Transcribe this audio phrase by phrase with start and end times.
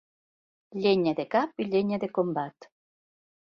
[0.85, 2.69] Llenya de cap i llenya de combat.